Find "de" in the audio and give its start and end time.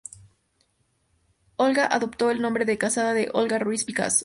2.65-2.79, 3.13-3.29